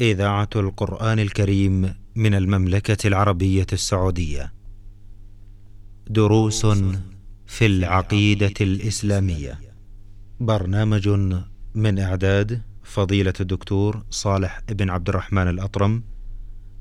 [0.00, 4.52] إذاعة القرآن الكريم من المملكة العربية السعودية.
[6.10, 6.66] دروس
[7.46, 9.60] في العقيدة الإسلامية.
[10.40, 11.08] برنامج
[11.74, 16.02] من إعداد فضيلة الدكتور صالح بن عبد الرحمن الأطرم.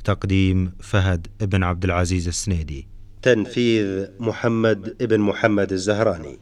[0.04, 2.88] تقديم فهد بن عبد العزيز السنيدي.
[3.22, 6.38] تنفيذ محمد بن محمد الزهراني.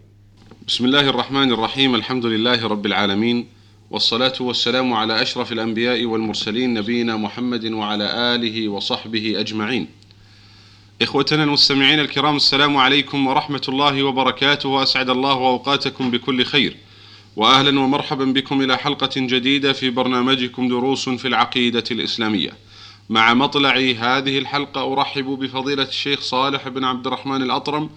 [0.68, 3.48] بسم الله الرحمن الرحيم الحمد لله رب العالمين
[3.92, 9.88] والصلاة والسلام على أشرف الأنبياء والمرسلين نبينا محمد وعلى آله وصحبه أجمعين.
[11.02, 16.78] إخوتنا المستمعين الكرام السلام عليكم ورحمة الله وبركاته وأسعد الله أوقاتكم بكل خير.
[17.36, 22.52] وأهلا ومرحبا بكم إلى حلقة جديدة في برنامجكم دروس في العقيدة الإسلامية.
[23.10, 27.90] مع مطلع هذه الحلقة أرحب بفضيلة الشيخ صالح بن عبد الرحمن الأطرم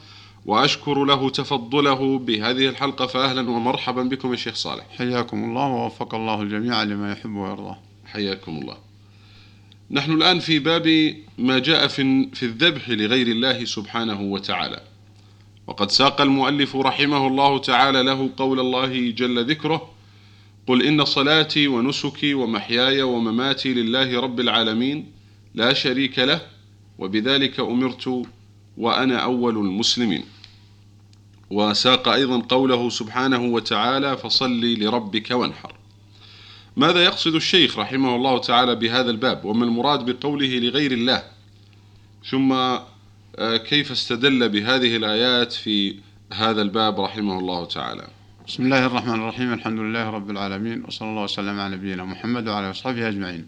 [0.47, 4.85] وأشكر له تفضله بهذه الحلقة فأهلا ومرحبا بكم يا شيخ صالح.
[4.99, 8.77] حياكم الله ووفق الله الجميع لما يحب ويرضاه حياكم الله.
[9.91, 14.81] نحن الآن في باب ما جاء في, في الذبح لغير الله سبحانه وتعالى.
[15.67, 19.91] وقد ساق المؤلف رحمه الله تعالى له قول الله جل ذكره
[20.67, 25.07] قل إن صلاتي ونسكي ومحياي ومماتي لله رب العالمين
[25.55, 26.41] لا شريك له
[26.99, 28.27] وبذلك أمرت
[28.77, 30.25] وأنا أول المسلمين.
[31.51, 35.75] وساق أيضا قوله سبحانه وتعالى فصل لربك وانحر.
[36.77, 41.23] ماذا يقصد الشيخ رحمه الله تعالى بهذا الباب؟ وما المراد بقوله لغير الله؟
[42.31, 42.79] ثم
[43.57, 45.97] كيف استدل بهذه الآيات في
[46.33, 48.09] هذا الباب رحمه الله تعالى؟
[48.47, 52.61] بسم الله الرحمن الرحيم الحمد لله رب العالمين وصلى الله وسلم على نبينا محمد وعلى
[52.61, 53.47] اله وصحبه أجمعين.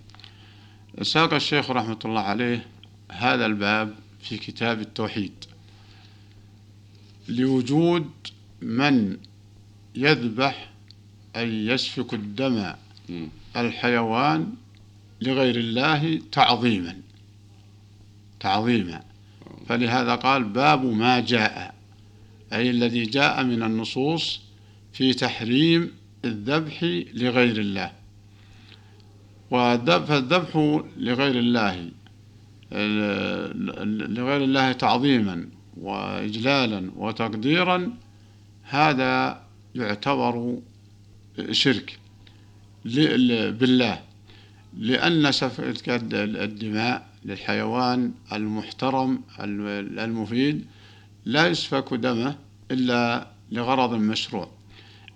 [1.03, 2.67] ساق الشيخ رحمة الله عليه
[3.11, 5.33] هذا الباب في كتاب التوحيد.
[7.29, 8.11] لوجود
[8.63, 9.17] من
[9.95, 10.71] يذبح
[11.37, 12.73] أي يسفك الدم
[13.57, 14.55] الحيوان
[15.23, 16.97] لغير الله تعظيما.
[18.41, 19.03] تعظيما.
[19.69, 21.75] فلهذا قال باب ما جاء
[22.53, 24.41] أي الذي جاء من النصوص
[24.93, 25.91] في تحريم
[26.25, 26.83] الذبح
[27.15, 27.93] لغير الله.
[29.51, 31.91] فالذبح لغير الله
[32.73, 37.95] لغير الله تعظيما وإجلالا وتقديرا
[38.63, 39.43] هذا
[39.75, 40.59] يعتبر
[41.51, 41.99] شرك
[42.85, 44.01] بالله
[44.79, 50.67] لأن سفك الدماء للحيوان المحترم المفيد
[51.25, 52.35] لا يسفك دمه
[52.71, 54.49] إلا لغرض مشروع.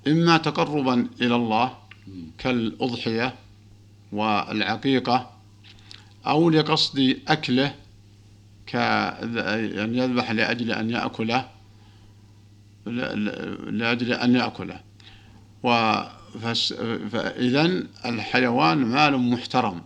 [0.09, 1.73] إما تقربا إلى الله
[2.39, 3.35] كالأضحية
[4.13, 5.36] والعقيقة
[6.27, 7.75] أو لقصد أكله
[8.67, 11.49] كأن يذبح لأجل أن يأكله
[13.71, 14.81] لأجل أن يأكله.
[17.13, 19.83] فإذا الحيوان مال محترم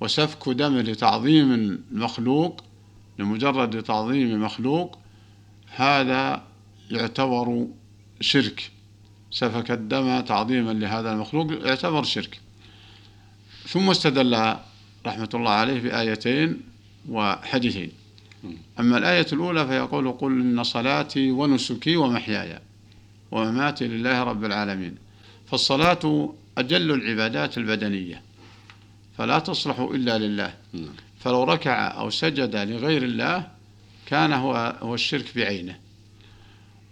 [0.00, 2.64] وسفك دمه لتعظيم المخلوق
[3.18, 4.98] لمجرد تعظيم مخلوق
[5.74, 6.42] هذا
[6.90, 7.66] يعتبر
[8.20, 8.70] شرك.
[9.30, 12.40] سفك الدم تعظيما لهذا المخلوق يعتبر شرك.
[13.68, 14.56] ثم استدل
[15.06, 16.60] رحمة الله عليه بآيتين
[17.08, 17.90] وحديثين
[18.80, 22.58] أما الآية الأولى فيقول قل إن صلاتي ونسكي ومحياي
[23.30, 24.94] ومماتي لله رب العالمين.
[25.46, 28.22] فالصلاة أجل العبادات البدنية
[29.18, 30.54] فلا تصلح إلا لله.
[31.20, 33.48] فلو ركع أو سجد لغير الله
[34.06, 35.76] كان هو هو الشرك بعينه.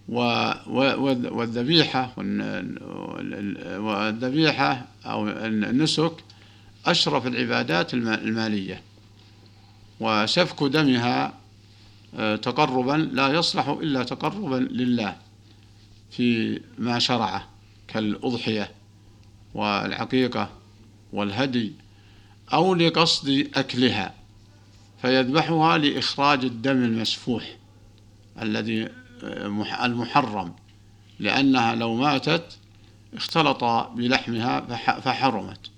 [0.09, 2.15] والذبيحة
[3.79, 6.13] والذبيحة أو النسك
[6.87, 8.83] أشرف العبادات المالية.
[10.01, 11.35] وسفك دمها
[12.43, 15.17] تقربا لا يصلح إلا تقربا لله
[16.11, 17.49] في ما شرعه
[17.89, 18.71] كالأضحية
[19.55, 20.51] والعقيقة
[21.13, 21.73] والهدي
[22.53, 24.15] أو لقصد أكلها
[25.03, 27.57] فيذبحها لإخراج الدم المسفوح
[28.43, 28.89] الذي
[29.83, 30.55] المحرم.
[31.19, 32.59] لأنها لو ماتت
[33.15, 34.61] اختلط بلحمها
[35.01, 35.71] فحرمت.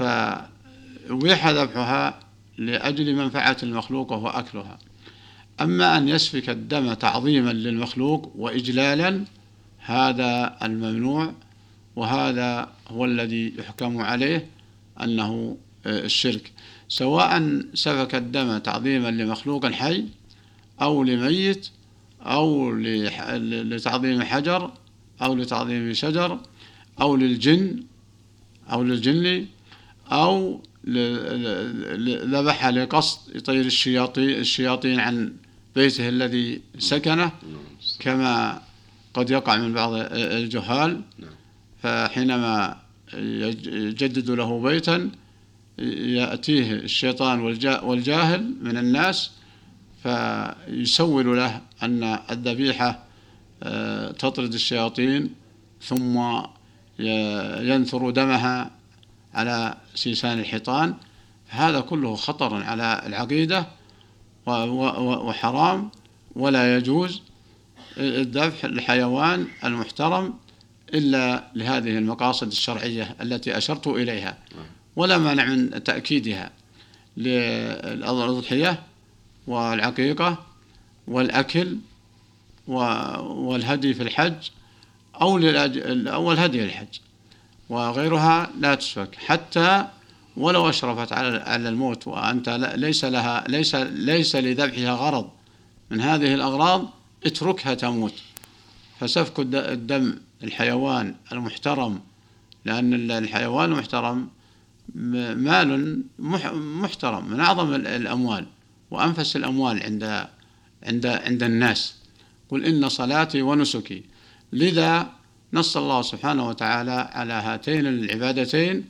[0.00, 2.20] فأبيح ذبحها
[2.58, 4.78] لأجل منفعة المخلوق وهو أكلها.
[5.60, 9.24] أما أن يسفك الدم تعظيما للمخلوق وإجلالا
[9.78, 11.32] هذا الممنوع
[11.96, 14.46] وهذا هو الذي يحكم عليه
[15.02, 16.52] أنه الشرك.
[16.88, 20.04] سواء سفك الدم تعظيما لمخلوق حي
[20.82, 21.68] أو لميت
[22.22, 24.72] أو لتعظيم حجر
[25.22, 26.38] أو لتعظيم شجر
[27.00, 27.82] أو للجن
[28.72, 29.46] أو للجن
[30.12, 30.62] أو
[32.34, 35.32] ذبح لقصد يطير الشياطين الشياطين عن
[35.76, 37.32] بيته الذي سكنه
[37.98, 38.62] كما
[39.14, 41.00] قد يقع من بعض الجهال.
[41.82, 42.76] فحينما
[43.14, 45.10] يجدد له بيتا
[45.78, 47.40] يأتيه الشيطان
[47.82, 49.30] والجاهل من الناس
[50.02, 53.04] فيسول له أن الذبيحة
[53.62, 55.34] آه، تطرد الشياطين
[55.82, 56.20] ثم
[57.68, 58.70] ينثر دمها
[59.34, 60.94] على سيسان الحيطان
[61.48, 63.66] هذا كله خطر على العقيدة
[64.46, 65.90] وحرام
[66.36, 67.22] ولا يجوز
[67.98, 70.34] الذبح الحيوان المحترم
[70.94, 74.38] إلا لهذه المقاصد الشرعية التي أشرت إليها.
[74.96, 76.50] ولا مانع من تأكيدها
[77.16, 78.82] للأضحية
[79.46, 80.46] والعقيقة
[81.06, 81.76] والأكل
[82.66, 84.48] والهدي في الحج
[85.20, 86.98] أو أو الهدي الحج
[87.70, 89.86] وغيرها لا تسفك حتى
[90.36, 95.30] ولو أشرفت على الموت وأنت ليس لها ليس ليس لذبحها غرض
[95.90, 96.90] من هذه الأغراض
[97.26, 98.14] اتركها تموت.
[99.00, 102.00] فسفك الدم الحيوان المحترم
[102.64, 104.28] لأن الحيوان المحترم
[104.94, 106.02] مال
[106.54, 108.46] محترم من أعظم الأموال
[108.90, 110.26] وأنفس الأموال عند
[110.82, 111.94] عند عند الناس.
[112.48, 114.02] قل إن صلاتي ونسكي.
[114.52, 115.19] لذا
[115.52, 118.84] نص الله سبحانه وتعالى على هاتين العبادتين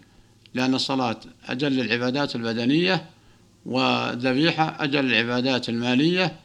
[0.54, 3.04] لأن الصلاة أجل العبادات البدنية
[3.66, 6.36] والذبيحة أجل العبادات المالية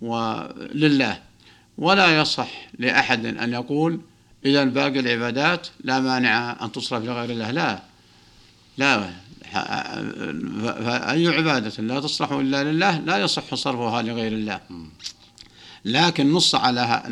[0.00, 1.18] ولله.
[1.78, 4.00] ولا يصح لأحد أن يقول
[4.44, 7.50] إذا باقي العبادات لا مانع أن تصرف لغير الله.
[7.50, 7.82] لا.
[8.78, 9.10] لا.
[10.84, 14.60] فأي عبادة لا تصلح إلا لله لا يصح صرفها لغير الله.
[15.84, 17.02] لكن نص على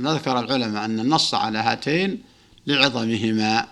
[0.00, 2.22] نذكر العلماء أن النص على هاتين
[2.66, 3.66] لعظمهما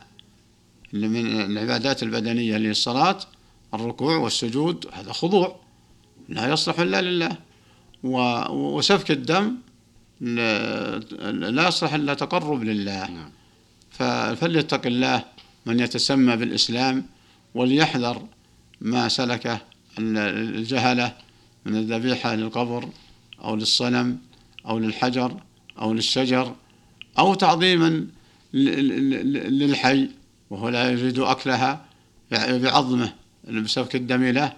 [0.92, 3.18] من العبادات البدنية اللي الصلاة
[3.74, 5.60] الركوع والسجود هذا خضوع
[6.28, 7.36] لا يصلح إلا لله.
[8.50, 9.56] وسفك الدم
[10.20, 13.10] لا يصلح إلا تقرب لله.
[13.10, 13.30] نعم.
[14.36, 15.24] فليتق الله
[15.66, 17.06] من يتسمى بالإسلام
[17.54, 18.22] وليحذر
[18.80, 19.58] ما سلكه
[19.98, 21.12] الجهلة
[21.64, 22.88] من الذبيحة للقبر.
[23.44, 24.18] أو للصنم
[24.66, 25.40] أو للحجر
[25.78, 26.54] أو للشجر
[27.18, 28.06] أو تعظيما
[28.52, 30.08] للحي
[30.50, 31.84] وهو لا يريد أكلها
[32.30, 33.12] بعظمه
[33.48, 34.52] بسفك الدم له.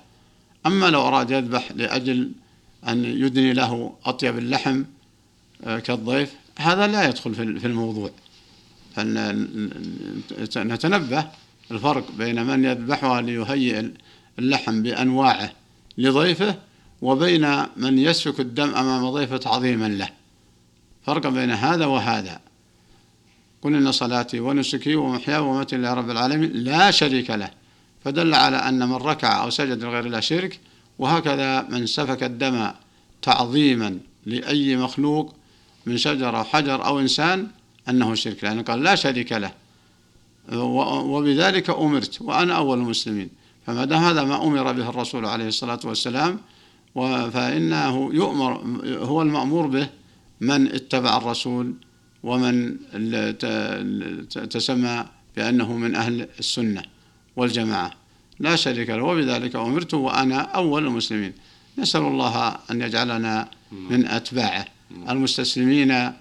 [0.66, 2.30] أما لو أراد يذبح لأجل
[2.88, 4.84] أن يدني له أطيب اللحم
[5.64, 8.10] آه، كالضيف هذا لا يدخل في الموضوع.
[10.46, 11.26] فنتنبه
[11.70, 13.90] الفرق بين من يذبحها ليهيئ
[14.38, 15.52] اللحم بأنواعه
[15.98, 16.58] لضيفه
[17.02, 20.08] وبين من يسفك الدم أمام ضيفه تعظيما له.
[21.06, 22.40] فرق بين هذا وهذا.
[23.62, 27.50] قل إن صلاتي ونسكي ومحياي ومماتي لله رب العالمين لا شريك له.
[28.04, 30.60] فدل على أن من ركع أو سجد لغير الله شرك
[30.98, 32.70] وهكذا من سفك الدم
[33.22, 35.34] تعظيما لأي مخلوق
[35.86, 37.46] من شجرة أو حجر أو إنسان
[37.88, 39.52] أنه شرك لأنه قال لا شريك له.
[40.52, 43.30] وبذلك أمرت وأنا أول المسلمين.
[43.66, 46.40] فما دام هذا ما أمر به الرسول عليه الصلاة والسلام
[47.32, 48.52] فإنه يؤمر
[48.86, 49.88] هو المأمور به
[50.40, 51.74] من اتبع الرسول
[52.22, 52.76] ومن
[54.50, 55.04] تسمى
[55.36, 56.82] بأنه من أهل السنة
[57.36, 57.90] والجماعة.
[58.40, 61.32] لا شريك له وبذلك أمرت وأنا أول المسلمين.
[61.78, 64.64] نسأل الله أن يجعلنا من أتباعه.
[65.08, 66.12] المستسلمين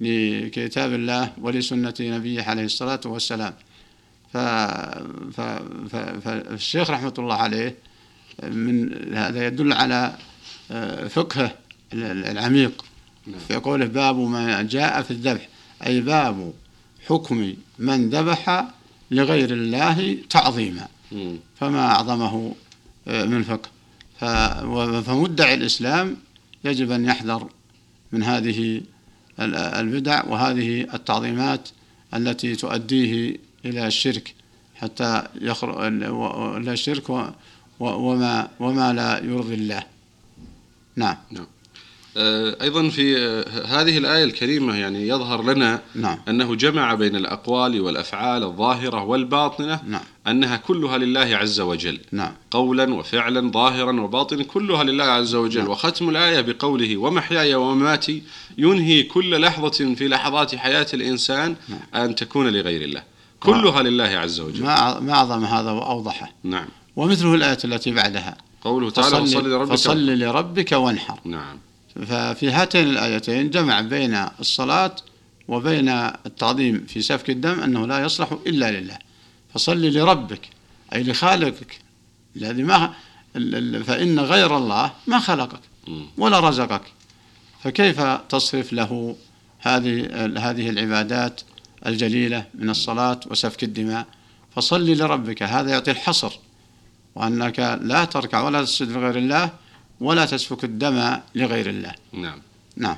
[0.00, 3.54] لكتاب الله ولسنة نبيه عليه الصلاة والسلام.
[6.24, 7.76] فالشيخ رحمة الله عليه
[8.42, 10.16] من هذا يدل على
[10.70, 11.54] آه، فقهه
[11.92, 12.84] العميق.
[13.26, 13.38] نعم.
[13.48, 15.48] في قوله باب ما جاء في الذبح.
[15.86, 16.52] أي باب
[17.06, 18.64] حكم من ذبح
[19.10, 20.88] لغير الله تعظيما.
[21.60, 22.54] فما أعظمه
[23.08, 23.68] آه، من فقه.
[25.00, 26.16] فمدعي الإسلام
[26.64, 27.48] يجب أن يحذر
[28.12, 28.80] من هذه
[29.40, 31.68] البدع وهذه التعظيمات
[32.14, 34.34] التي تؤديه إلى الشرك.
[34.74, 35.76] حتى يخرج
[36.56, 37.34] إلى الشرك
[37.80, 39.82] وما وما لا يرضي الله
[40.96, 41.46] نعم نعم
[42.16, 46.18] آه، أيضا في آه، هذه الآية الكريمة يعني يظهر لنا نعم.
[46.28, 50.00] أنه جمع بين الأقوال والأفعال الظاهرة والباطنة نعم.
[50.26, 52.32] أنها كلها لله عز وجل نعم.
[52.50, 55.70] قولا وفعلا ظاهرا وباطنا كلها لله عز وجل نعم.
[55.70, 58.22] وختم الآية بقوله ومحياي ومماتي
[58.58, 62.04] ينهي كل لحظة في لحظات حياة الإنسان نعم.
[62.04, 63.02] أن تكون لغير الله
[63.40, 68.36] كلها لله عز وجل ما أعظم هذا وأوضحه نعم ومثله الآية التي بعدها.
[68.62, 71.20] قوله تعالى فصل لربك, فصل لربك وانحر.
[71.24, 71.58] نعم.
[72.06, 74.96] ففي هاتين الآيتين جمع بين الصلاة
[75.48, 78.98] وبين التعظيم في سفك الدم أنه لا يصلح إلا لله.
[79.54, 80.40] فصل لربك
[80.94, 81.78] أي لخالقك
[82.36, 82.92] الذي ما
[83.86, 85.60] فإن غير الله ما خلقك
[86.18, 86.82] ولا رزقك.
[87.62, 89.16] فكيف تصرف له
[89.58, 90.06] هذه
[90.38, 91.40] هذه العبادات
[91.86, 94.06] الجليلة من الصلاة وسفك الدماء؟
[94.56, 96.32] فصل لربك هذا يعطي الحصر.
[97.14, 99.50] وأنك لا تركع ولا تسجد لغير الله
[100.00, 101.94] ولا تسفك الدم لغير الله.
[102.12, 102.38] نعم.
[102.76, 102.96] نعم.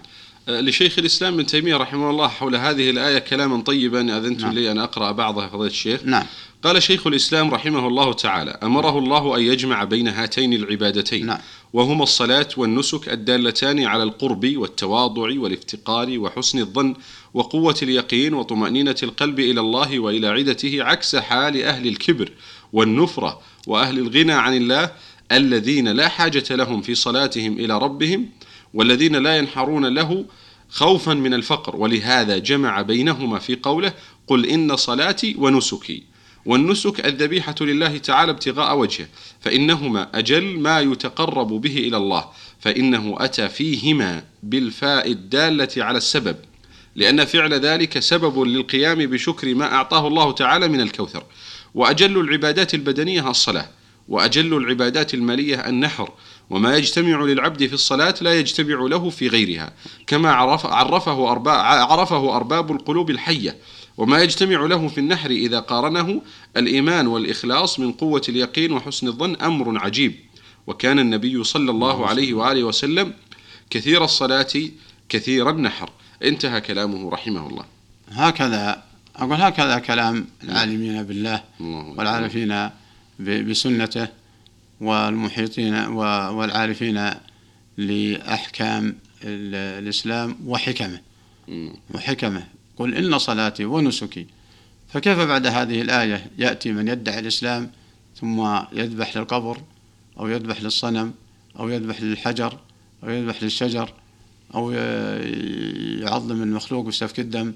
[0.49, 4.55] آه، لشيخ الإسلام ابن تيمية رحمه الله حول هذه الآية كلاما طيبا أذنتم نعم.
[4.55, 6.01] لي أن أقرأ بعضه يا فضيلة الشيخ.
[6.05, 6.27] نعم.
[6.63, 11.39] قال شيخ الإسلام رحمه الله تعالى أمره الله أن يجمع بين هاتين العبادتين نعم.
[11.73, 16.95] وهما الصلاة والنسك الدالتان على القرب والتواضع والافتقار وحسن الظن
[17.35, 22.33] وقوة اليقين وطمأنينة القلب إلى الله وإلى عدته عكس حال أهل الكبر
[22.77, 24.93] والنفرة وأهل الغنى عن الله
[25.33, 28.29] الذين لا حاجة لهم في صلاتهم إلى ربهم
[28.75, 30.25] والذين لا ينحرون له
[30.69, 31.77] خوفا من الفقر.
[31.77, 33.93] ولهذا جمع بينهما في قوله
[34.27, 36.03] قل إن صلاتي ونسكي.
[36.47, 39.07] والنسك الذبيحة لله تعالى ابتغاء وجهه
[39.41, 42.25] فإنهما أجل ما يتقرب به إلى الله
[42.61, 46.37] فإنه أتى فيهما بالفاء الدالة على السبب
[46.97, 51.25] لأن فعل ذلك سبب للقيام بشكر ما أعطاه الله تعالى من الكوثر.
[51.77, 53.69] وأجل العبادات البدنية الصلاة
[54.09, 56.13] وأجل العبادات المالية النحر
[56.51, 59.73] وما يجتمع للعبد في الصلاة لا يجتمع له في غيرها
[60.07, 61.59] كما عرف عرفه أرباب,
[61.91, 63.57] عرفه أرباب القلوب الحية
[63.97, 66.23] وما يجتمع له في النحر إذا قارنه
[66.57, 70.15] الإيمان والإخلاص من قوة اليقين وحسن الظن أمر عجيب.
[70.67, 73.15] وكان النبي صلى الله عليه وآله وسلم
[73.71, 74.53] كثير الصلاة
[75.09, 75.91] كثير النحر.
[76.23, 77.65] انتهى كلامه رحمه الله.
[78.11, 78.86] هكذا
[79.17, 81.43] أقول هكذا كلام العالمين بالله.
[81.99, 82.71] والعارفين
[83.21, 84.09] بسنته
[84.81, 85.75] والمحيطين
[86.39, 87.11] والعارفين
[87.77, 88.85] لأحكام
[89.25, 91.01] ال- الإسلام وحكمه.
[91.95, 92.45] وحكمه
[92.77, 94.27] قل إن صلاتي ونسكي
[94.89, 97.71] فكيف بعد هذه الآية يأتي من يدعي الإسلام
[98.21, 98.41] ثم
[98.73, 99.59] يذبح للقبر
[100.19, 101.15] أو يذبح للصنم
[101.59, 102.59] أو يذبح للحجر
[103.05, 103.93] أو يذبح للشجر
[104.55, 104.77] أو ي-
[106.01, 107.53] يعظم المخلوق ويستفك الدم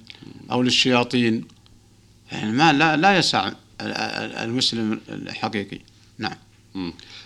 [0.50, 1.44] أو للشياطين.
[2.32, 5.78] يعني ما لا لا يسع ال- ال- المسلم الحقيقي.
[6.18, 6.36] نعم.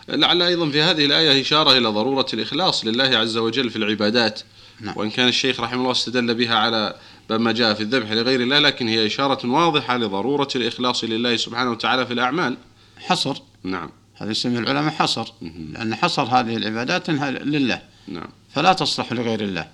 [0.08, 4.40] لعل أيضا في هذه الآية إشارة إلى ضرورة الإخلاص لله عز وجل في العبادات.
[4.80, 4.94] نعم.
[4.96, 6.94] وإن كان الشيخ رحمه الله استدل بها على
[7.30, 12.06] ما جاء في الذبح لغير الله لكن هي إشارة واضحة لضرورة الإخلاص لله سبحانه وتعالى
[12.06, 12.56] في الأعمال.
[12.98, 13.36] حصر.
[13.62, 13.90] نعم.
[14.16, 15.32] هذا يسمي العلماء حصر.
[15.72, 17.82] لأن حصر هذه العبادات لله.
[18.08, 18.28] نعم.
[18.54, 19.68] فلا تصلح لغير الله.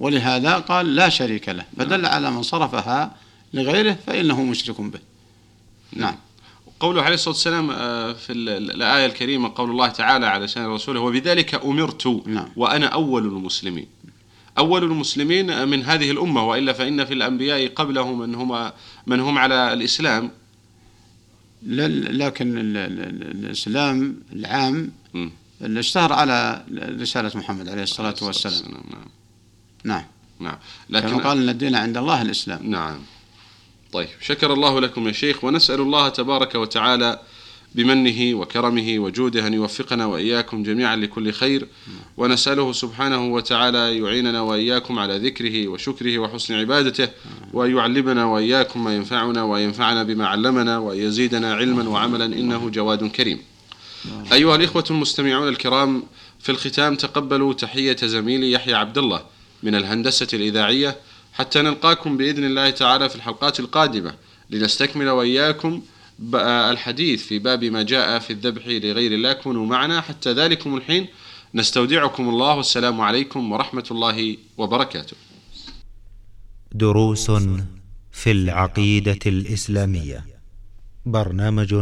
[0.00, 1.64] ولهذا قال لا شريك له.
[1.78, 3.14] فدل على من صرفها
[3.54, 4.98] لغيره فإنه مشرك به.
[5.92, 6.14] نعم.
[6.80, 10.66] قوله عليه الصلاة والسلام آه، في ال- ال- الآية الكريمة قول الله تعالى على لسان
[10.66, 12.48] رسوله وبذلك أمرت نعم.
[12.56, 13.86] وأنا أول المسلمين.
[14.58, 18.70] أول المسلمين من هذه الأمة وإلا فإن في الأنبياء قبله من هم
[19.06, 20.30] من هم على الإسلام.
[21.62, 24.90] لكن ال- ال- ال- الإسلام العام.
[25.62, 26.64] اللي اشتهر على
[27.00, 28.62] رسالة محمد عليه الصلاة والسلام.
[28.90, 29.04] نعم.
[29.84, 30.04] نعم.
[30.40, 30.58] نعم.
[30.90, 32.70] لكن قال إن الدين عند الله الإسلام.
[32.70, 32.98] نعم.
[33.92, 37.20] طيب شكر الله لكم يا شيخ ونسأل الله تبارك وتعالى
[37.74, 41.68] بمنه وكرمه وجوده أن يوفقنا وإياكم جميعا لكل خير
[42.16, 47.08] ونسأله سبحانه وتعالى يعيننا وإياكم على ذكره وشكره وحسن عبادته
[47.52, 53.38] وأن يعلمنا وإياكم ما ينفعنا وينفعنا بما علمنا وأن يزيدنا علما وعملا إنه جواد كريم.
[54.32, 56.02] أيها الإخوة المستمعون الكرام
[56.40, 59.22] في الختام تقبلوا تحية زميلي يحيى عبد الله
[59.62, 60.96] من الهندسة الإذاعية
[61.32, 64.14] حتى نلقاكم بإذن الله تعالى في الحلقات القادمة.
[64.50, 65.82] لنستكمل وإياكم
[66.34, 69.32] الحديث في باب ما جاء في الذبح لغير الله.
[69.32, 70.00] كونوا معنا.
[70.00, 71.06] حتى ذلكم الحين
[71.54, 72.56] نستودعكم الله.
[72.56, 75.16] والسلام عليكم ورحمة الله وبركاته.
[76.72, 77.30] دروس
[78.12, 80.26] في العقيدة الإسلامية.
[81.06, 81.74] برنامج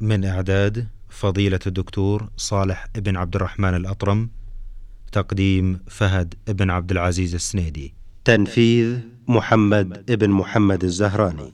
[0.00, 4.30] من إعداد فضيلة الدكتور صالح بن عبد الرحمن الأطرم
[5.12, 7.94] تقديم فهد بن عبد العزيز السنيدي.
[8.24, 11.52] تنفيذ محمد ابن محمد الزهراني.